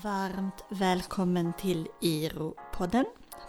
[0.00, 3.04] Varmt välkommen till IRO-podden.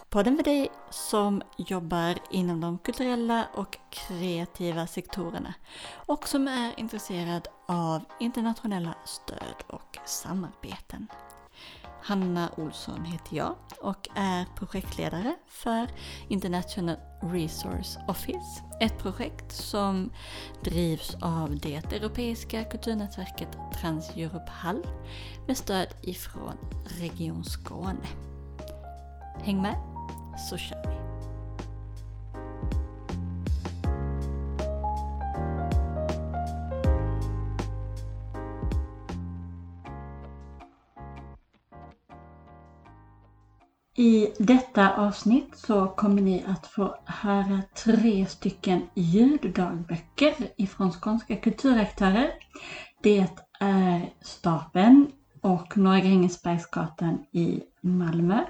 [0.08, 5.54] Podden för dig som jobbar inom de kulturella och kreativa sektorerna
[6.06, 11.08] och som är intresserad av internationella stöd och samarbeten.
[12.06, 15.88] Hanna Olsson heter jag och är projektledare för
[16.28, 18.62] International Resource Office.
[18.80, 20.10] Ett projekt som
[20.64, 23.48] drivs av det europeiska kulturnätverket
[23.80, 24.86] Trans-Europe Hall
[25.46, 26.56] med stöd ifrån
[27.00, 28.06] Region Skåne.
[29.42, 29.76] Häng med
[30.50, 31.13] så kör vi!
[44.04, 52.30] I detta avsnitt så kommer ni att få höra tre stycken ljuddagböcker ifrån skånska kulturaktörer.
[53.02, 53.26] Det
[53.60, 55.06] är Stapeln
[55.40, 58.44] och Norra Grängesbergsgatan i Malmö.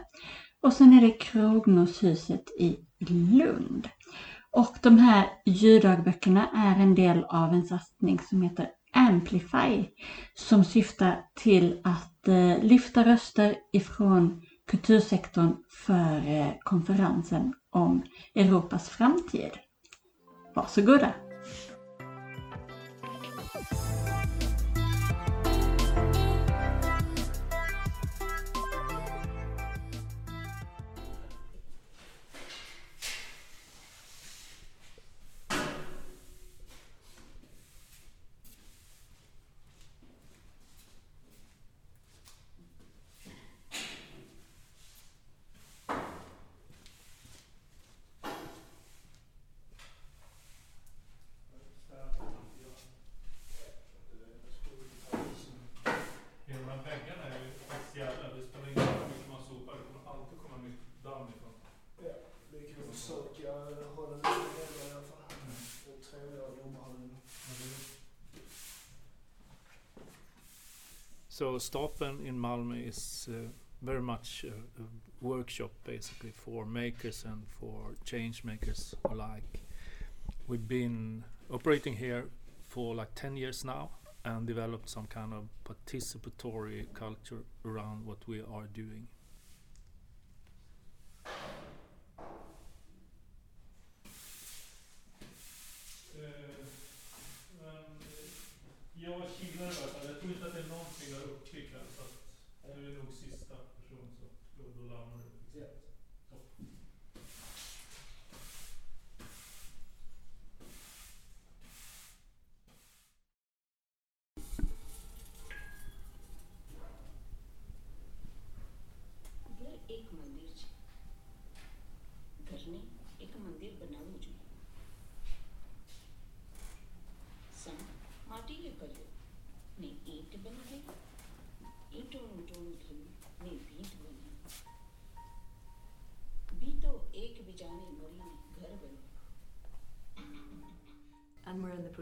[0.62, 2.76] Och sen är det Krognoshuset i
[3.08, 3.88] Lund.
[4.50, 9.84] Och de här ljuddagböckerna är en del av en satsning som heter Amplify
[10.34, 18.02] som syftar till att eh, lyfta röster ifrån kultursektorn för eh, konferensen om
[18.34, 19.50] Europas framtid.
[20.54, 21.12] Varsågoda!
[71.44, 73.50] So Stapeln in Malmö is uh,
[73.82, 74.86] very much a, a,
[75.20, 79.60] workshop basically for makers and for change makers alike.
[80.48, 82.30] We've been operating here
[82.66, 83.90] for like 10 years now
[84.24, 89.08] and developed some kind of participatory culture around what we are doing.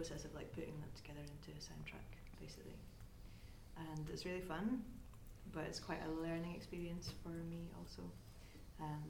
[0.03, 2.03] Process of like putting that together into a soundtrack
[2.41, 2.75] basically.
[3.79, 4.83] And it's really fun
[5.55, 8.03] but it's quite a learning experience for me also.
[8.81, 9.05] Um,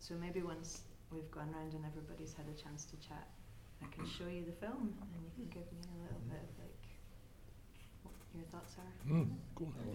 [0.00, 3.26] so maybe once we've gone around and everybody's had a chance to chat
[3.80, 6.52] I can show you the film and you can give me a little bit of
[6.60, 6.84] like
[8.04, 8.92] what your thoughts are.
[9.08, 9.72] Mm, cool.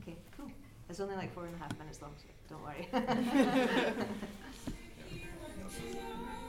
[0.00, 0.50] okay cool.
[0.88, 2.88] It's only like four and a half minutes long so don't worry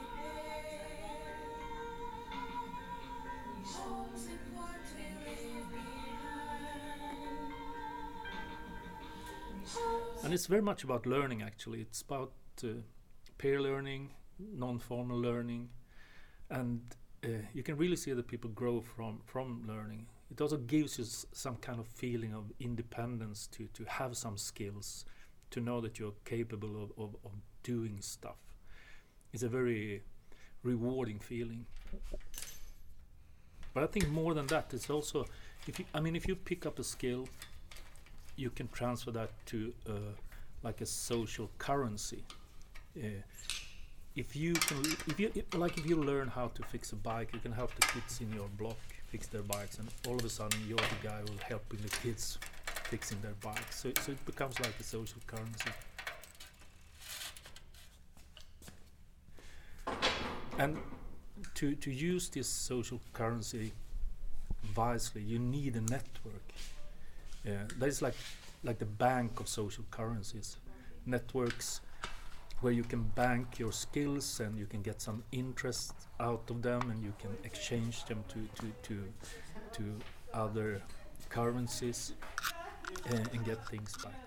[10.26, 11.82] And it's very much about learning actually.
[11.82, 12.32] It's about
[12.64, 12.68] uh,
[13.38, 14.10] peer learning,
[14.40, 15.68] non formal learning,
[16.50, 16.80] and
[17.24, 20.06] uh, you can really see that people grow from, from learning.
[20.30, 25.04] It also gives you some kind of feeling of independence to, to have some skills,
[25.50, 27.32] to know that you're capable of, of, of
[27.62, 28.38] doing stuff.
[29.32, 30.02] It's a very
[30.64, 31.66] rewarding feeling.
[33.76, 35.26] But I think more than that, it's also
[35.66, 37.28] if you, I mean, if you pick up a skill,
[38.34, 39.92] you can transfer that to uh,
[40.62, 42.24] like a social currency.
[42.96, 43.20] Uh,
[44.14, 47.34] if you can, if you if, like, if you learn how to fix a bike,
[47.34, 48.78] you can help the kids in your block
[49.08, 52.38] fix their bikes, and all of a sudden you're the guy who's helping the kids
[52.84, 53.80] fixing their bikes.
[53.82, 55.70] So, so it becomes like a social currency.
[60.58, 60.78] And
[61.56, 63.72] to to use this social currency
[64.76, 66.52] wisely, you need a network.
[67.44, 68.14] Yeah, that is like
[68.62, 70.56] like the bank of social currencies,
[71.06, 71.80] networks
[72.60, 76.90] where you can bank your skills and you can get some interest out of them
[76.90, 78.94] and you can exchange them to to to,
[79.72, 79.82] to
[80.32, 80.82] other
[81.28, 82.12] currencies
[83.10, 84.25] and, and get things back.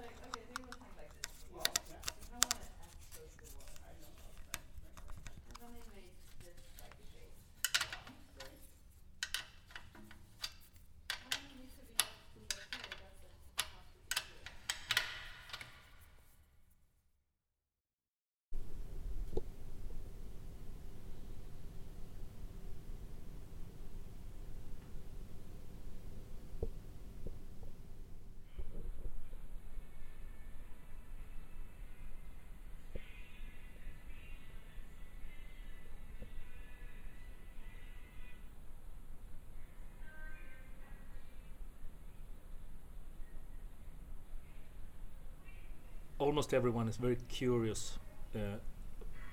[46.29, 47.97] Almost everyone is very curious
[48.35, 48.39] uh,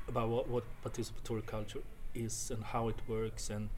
[0.08, 1.82] about what, what participatory culture
[2.14, 3.69] is and how it works and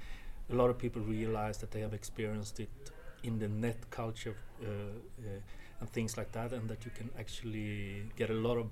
[0.52, 2.92] a lot of people realize that they have experienced it
[3.24, 8.04] in the net culture uh, uh, and things like that and that you can actually
[8.14, 8.66] get a lot of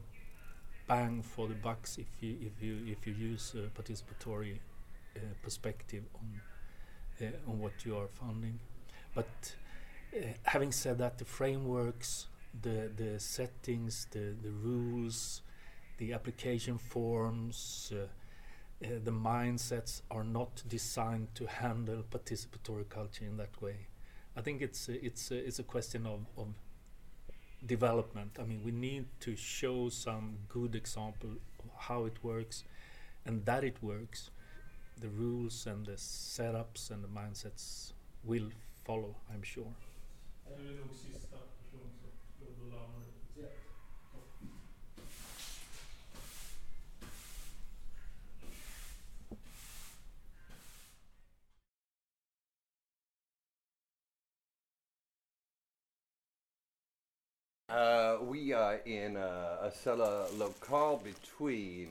[0.87, 4.59] bang for the bucks if you if you if you use a participatory
[5.17, 6.41] uh, perspective on
[7.21, 8.61] uh, on what you are funding.
[9.13, 9.57] But
[10.15, 12.29] uh, having said that the frameworks
[12.63, 15.43] the the settings, the the rules,
[15.99, 18.07] the application forms, uh,
[18.85, 23.87] uh, the mindsets are not designed to handle participatory culture in that way.
[24.37, 26.49] I think it's a, it's a, it's a question of, of
[27.65, 28.37] development.
[28.39, 31.31] I mean, we need to show some good example
[31.61, 32.65] of how it works,
[33.25, 34.31] and that it works.
[35.01, 37.93] The rules and the setups and the mindsets
[38.25, 38.51] will
[38.85, 39.73] follow, I'm sure.
[57.69, 61.89] Uh, we are in a, a cellar locale between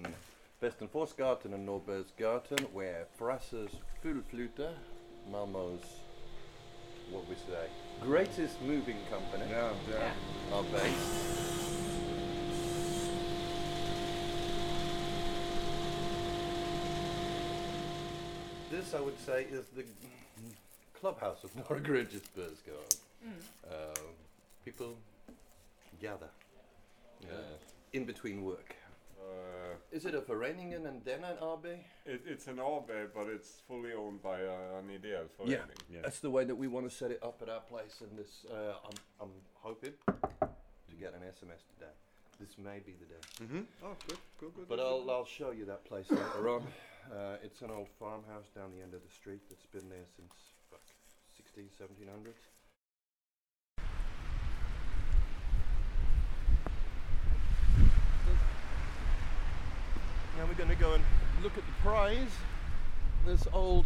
[0.61, 3.69] Västanforsgatan and Norrbergsgatan where Frasses
[4.01, 4.73] Fullflute,
[5.29, 5.83] Malmo's,
[7.11, 7.67] what we say,
[8.01, 10.55] greatest moving company, Yeah, yeah.
[10.55, 11.45] are based.
[18.71, 19.83] This, I would say, is the
[20.99, 22.99] clubhouse of Norra Grängesbergsgatan.
[23.69, 23.73] Uh,
[24.63, 24.95] people
[26.01, 26.29] gather
[27.23, 27.35] uh,
[27.93, 28.75] in between work.
[29.19, 29.23] Uh,
[29.91, 31.67] Is it a Föreningen and then an AB?
[32.05, 35.57] it, it's an AB, but it's fully owned by uh, an ideal Yeah.
[35.89, 36.01] Yeah.
[36.03, 38.45] That's the way that we want to set it up at our place, and this
[38.51, 41.91] uh, I'm, I'm hoping to get an SMS today.
[42.39, 43.61] This may be the day, Mm-hmm.
[43.85, 44.67] Oh, good, good, good.
[44.67, 45.11] but good, I'll good.
[45.11, 46.63] I'll show you that place later on.
[47.11, 50.33] Uh, it's an old farmhouse down the end of the street that's been there since
[50.69, 50.81] fuck,
[51.37, 52.33] 16, 1700s.
[60.37, 61.03] Now we're going to go and
[61.41, 62.31] look at the prize.
[63.25, 63.85] This old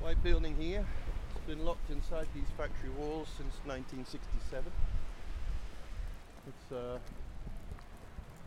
[0.00, 0.86] white building here.
[1.34, 4.70] It's been locked inside these factory walls since 1967.
[6.46, 6.98] It's uh,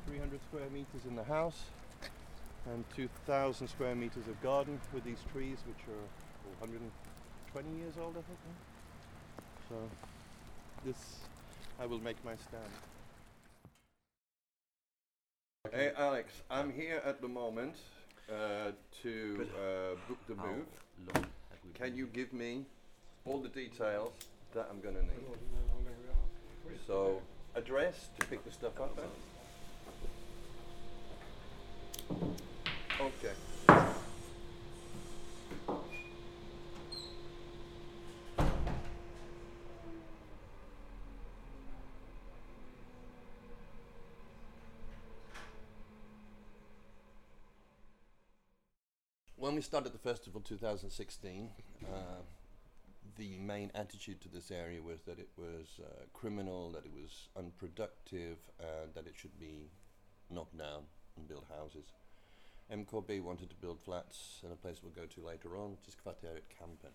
[0.08, 1.66] 300 square meters in the house
[2.72, 6.08] and 2,000 square meters of garden with these trees, which are
[6.60, 8.40] 120 years old, I think.
[9.68, 9.76] So
[10.86, 11.18] this,
[11.78, 12.72] I will make my stand.
[15.78, 17.76] Hey Alex, I'm here at the moment
[18.32, 18.72] uh,
[19.04, 20.66] to uh, book the move.
[21.76, 22.66] Can you give me
[23.26, 24.12] all the details
[24.56, 25.38] that I'm gonna need?
[26.88, 27.22] So,
[27.54, 29.06] address to pick the stuff up at?
[33.00, 33.36] Okay.
[49.48, 51.50] When we started the festival 2016,
[51.86, 51.88] uh,
[53.16, 57.30] the main attitude to this area was that it was uh, criminal, that it was
[57.38, 59.70] unproductive, and that it should be
[60.30, 60.84] knocked down
[61.16, 61.94] and build houses.
[62.70, 65.96] MKB wanted to build flats and a place we'll go to later on, which is
[65.96, 66.92] Kvarteret Kampen.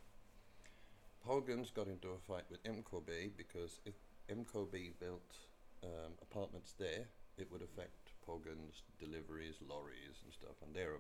[1.27, 3.95] Pågens got into a fight with MKB because if
[4.29, 5.39] MKB built
[5.83, 7.07] um, apartments there,
[7.39, 10.97] it would affect Pågens' deliveries, lorries, and stuff, and they're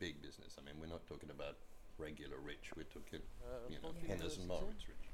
[0.00, 0.56] big business.
[0.58, 1.56] I mean, we're not talking about
[1.98, 3.20] regular rich, we're talking,
[3.68, 5.06] you know, Hennes and Mauritz rich.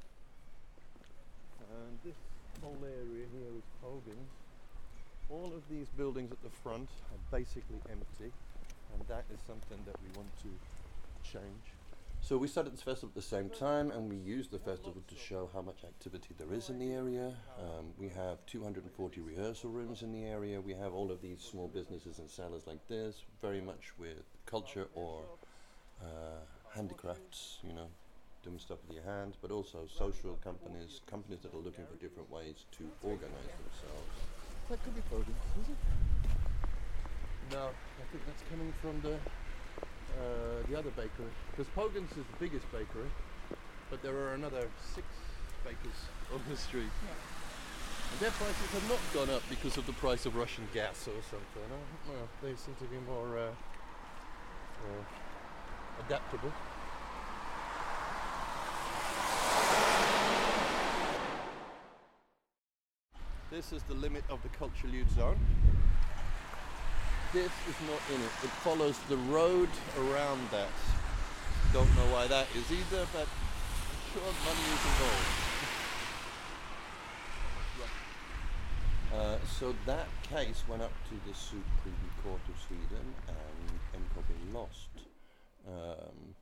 [1.59, 2.15] And this
[2.63, 4.31] whole area here is Hogan's.
[5.29, 8.31] All of these buildings at the front are basically empty,
[8.95, 10.51] and that is something that we want to
[11.29, 11.75] change.
[12.21, 15.15] So we started this festival at the same time, and we used the festival to
[15.17, 17.35] show how much activity there is in the area.
[17.59, 20.61] Um, we have 240 rehearsal rooms in the area.
[20.61, 24.87] We have all of these small businesses and sellers like this, very much with culture
[24.95, 25.23] or
[26.03, 26.07] uh,
[26.75, 27.89] handicrafts, you know,
[28.45, 32.31] doing stuff with your hands, but also social companies, companies that are looking for different
[32.31, 34.17] ways to organize themselves.
[34.71, 35.77] That could be Foden, is it?
[37.53, 41.31] No, I think that's coming from the uh, the other bakery.
[41.51, 43.11] Because Pågens is the biggest bakery,
[43.91, 45.07] but there are another six
[45.65, 45.99] bakers
[46.33, 46.91] on the street.
[48.11, 51.21] And their prices have not gone up because of the price of Russian gas or
[51.31, 51.63] something.
[51.63, 52.27] I don't know.
[52.43, 53.51] They seem to be more uh,
[54.85, 56.53] uh, adaptable.
[63.51, 65.39] This is the limit of the cultural youth zone.
[67.33, 68.31] This is not in it.
[68.43, 69.69] It follows the road
[69.99, 70.69] around that.
[71.73, 75.47] Don't know why that is either, but I'm sure money is involved.
[79.15, 84.91] Uh, so that case went up to the Supreme Court of Sweden and MKB lost.
[85.67, 86.35] Um,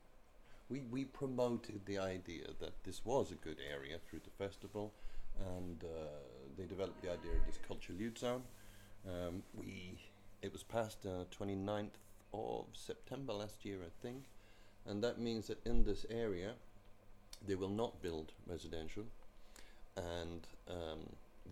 [0.69, 4.91] we, we promoted the idea that this was a good area through the festival
[5.57, 6.07] and uh,
[6.57, 7.59] they developed the idea of this
[7.97, 8.43] youth zone.
[9.07, 9.97] Um, we
[10.41, 11.97] it was passed uh, 29th
[12.33, 14.25] of September last year, I think,
[14.85, 16.51] and that means that in this area
[17.47, 19.05] they will not build residential,
[19.95, 20.99] and um,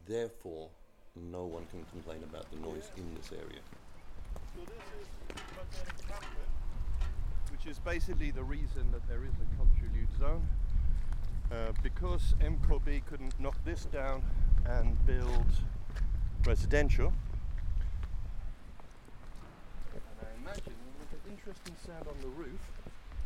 [0.05, 0.69] therefore
[1.15, 3.61] no one can complain about the noise in this area.
[4.55, 5.07] So this is
[7.51, 10.47] which is basically the reason that there is a cultural youth zone.
[11.51, 14.23] Uh, because MKB couldn't knock this down
[14.65, 15.45] and build
[16.45, 17.13] residential,
[19.93, 22.59] and I imagine with an interesting sound on the roof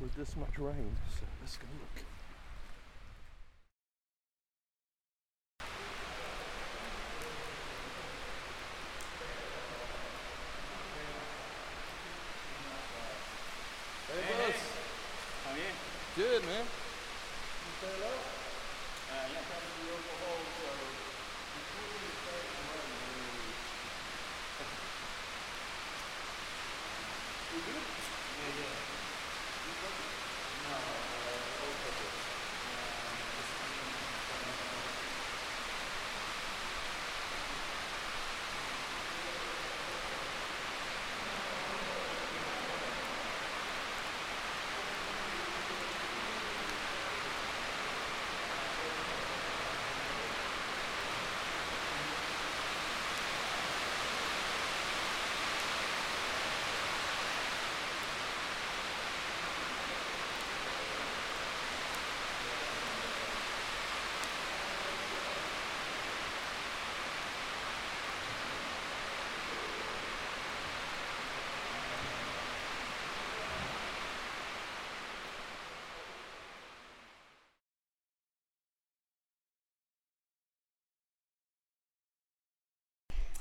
[0.01, 0.95] with this much rain.
[1.17, 2.05] So let's go look.
[14.07, 14.55] Hey, boss.
[15.45, 15.63] How are you?
[16.15, 16.65] Good, man.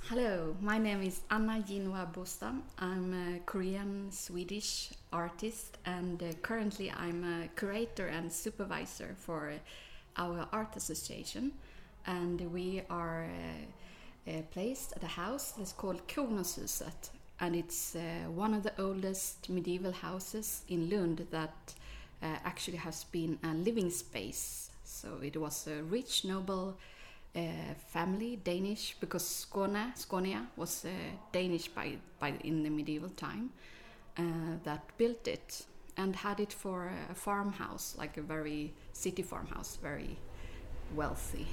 [0.08, 2.60] Hello, my name is Anna Jinwa Bostam.
[2.78, 9.54] I'm a Korean Swedish artist, and uh, currently I'm a curator and supervisor for
[10.16, 11.50] our art association.
[12.06, 17.10] And we are uh, uh, placed at a house that's called Krognoshuset,
[17.40, 21.74] and it's uh, one of the oldest medieval houses in Lund that
[22.22, 24.70] uh, actually has been a living space.
[24.84, 26.76] So it was a rich, noble
[27.36, 27.40] uh,
[27.88, 30.88] family, Danish, because Skåne, Skånia was uh,
[31.32, 33.50] Danish by, by in the medieval time,
[34.18, 34.22] uh,
[34.64, 35.66] that built it
[35.96, 40.18] and had it for a farmhouse, like a very city farmhouse, very
[40.94, 41.46] wealthy.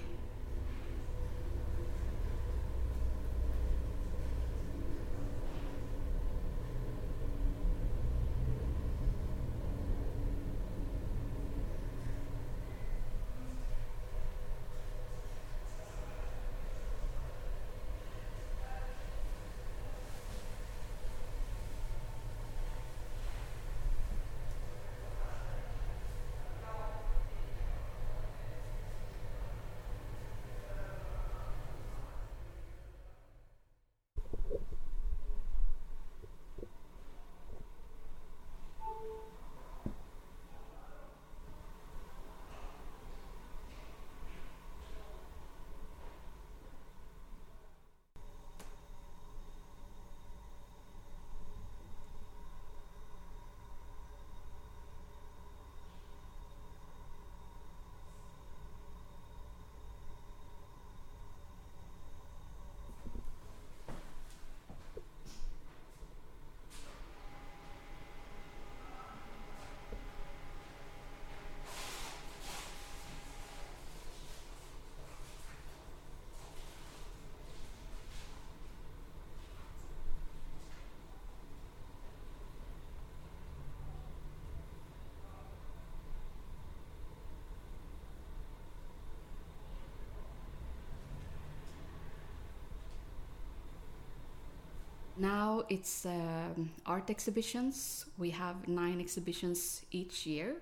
[95.24, 98.08] Now it's um, art exhibitions.
[98.18, 100.56] We have nine exhibitions each year,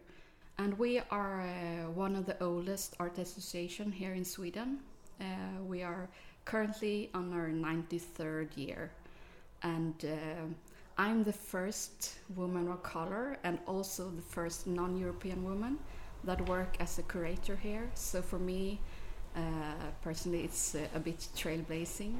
[0.59, 4.81] and we are uh, one of the oldest art association here in Sweden.
[5.19, 5.23] Uh,
[5.65, 6.07] we are
[6.45, 8.91] currently on our 93rd year,
[9.63, 10.45] and uh,
[10.95, 15.79] I'm the first woman of color and also the first non-European woman
[16.23, 17.89] that work as a curator here.
[17.95, 18.79] So for me,
[19.35, 19.39] uh,
[20.03, 22.13] personally, it's uh, a bit trailblazing.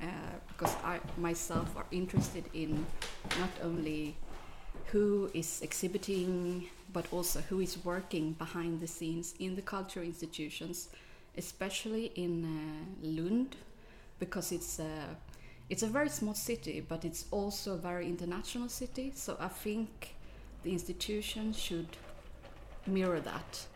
[0.00, 0.06] Uh,
[0.56, 2.86] because I myself are interested in
[3.38, 4.16] not only
[4.86, 10.88] who is exhibiting but also who is working behind the scenes in the cultural institutions,
[11.36, 13.56] especially in uh, Lund,
[14.18, 15.16] because it's a
[15.68, 19.12] it's a very small city, but it's also a very international city.
[19.14, 20.14] So I think
[20.62, 21.88] the institution should
[22.86, 23.66] mirror that.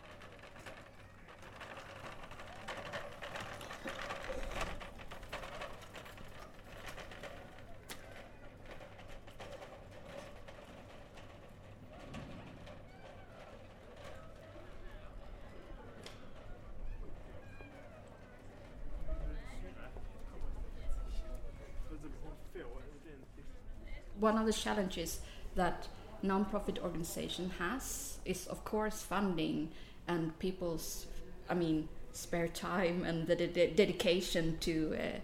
[24.21, 25.19] One of the challenges
[25.55, 25.87] that
[26.23, 29.69] non-profit organization has is of course funding
[30.07, 31.07] and people's
[31.49, 35.19] i mean spare time and the de- dedication to uh,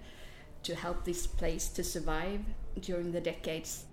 [0.64, 2.42] to help this place to survive
[2.82, 3.86] during the decades.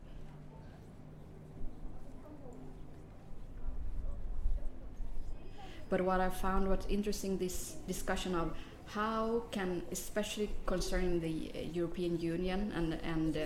[5.88, 11.60] But what i found what's interesting this discussion of how can especially concerning the uh,
[11.72, 13.40] european union and and uh,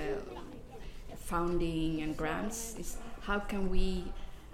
[1.29, 4.05] funding and grants is how can we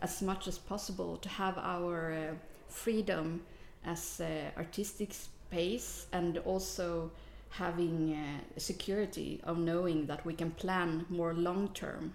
[0.03, 2.35] as much as possible to have our uh,
[2.69, 3.41] freedom
[3.85, 4.27] as uh,
[4.59, 7.11] artistic space and also
[7.51, 12.13] having uh, security of knowing that we can plan more long term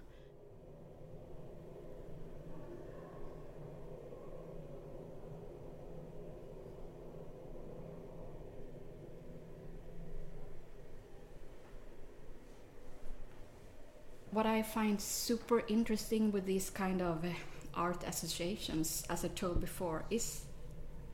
[14.31, 17.29] what I find super interesting with these kind of uh,
[17.73, 20.45] art associations, as I told before, is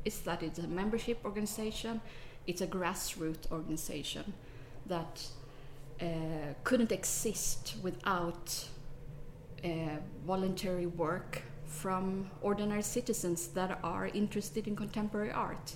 [0.04, 2.00] is that it's a membership organization,
[2.46, 4.34] it's a grassroots organization
[4.86, 5.26] that
[6.00, 6.06] uh,
[6.64, 8.68] couldn't exist without
[9.64, 9.68] uh,
[10.28, 15.74] voluntary work from ordinary citizens that are interested in contemporary art.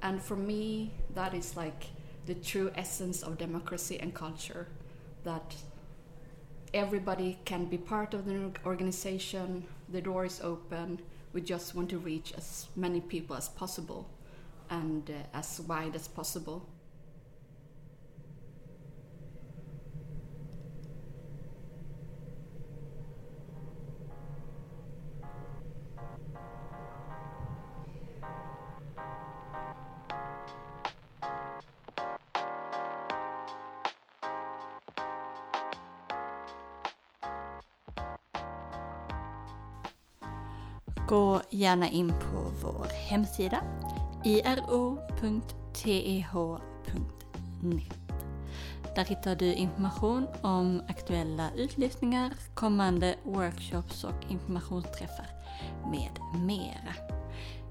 [0.00, 1.86] And for me, that is like
[2.26, 4.68] the true essence of democracy and culture.
[5.24, 5.56] That
[6.74, 9.64] everybody can be part of the organization.
[9.88, 11.00] The door is open.
[11.32, 14.08] We just want to reach as many people as possible
[14.70, 16.66] and uh, as wide as possible.
[41.66, 43.62] Gärna in på vår hemsida
[44.24, 45.82] iro.teh.net.
[45.84, 46.24] E
[47.68, 47.82] e.
[48.94, 55.26] Där hittar du information om aktuella utlysningar, kommande workshops och informationsträffar
[55.90, 56.10] med
[56.46, 56.94] mera.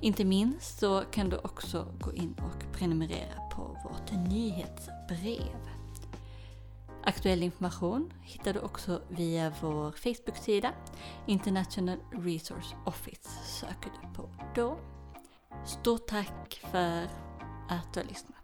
[0.01, 5.74] Inte minst så kan du också gå in och prenumerera på vårt nyhetsbrev.
[7.07, 10.73] Aktuell information hittar du också via vår Facebook-sida
[11.27, 14.77] International Resource Office söker du på då.
[15.65, 17.03] Stort tack för
[17.69, 18.34] att du har lyssnat.